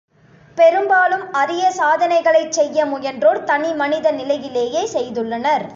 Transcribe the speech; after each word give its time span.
பெரும்பாலும் 0.57 1.25
அரிய 1.31 1.65
சாதனைகளைச் 1.77 2.51
செய்ய 2.51 2.85
முயன்றோர் 2.85 3.43
தனி 3.43 3.73
மனித 3.73 4.11
நிலையிலேயே 4.11 4.83
செய்துள்ளனர். 4.93 5.65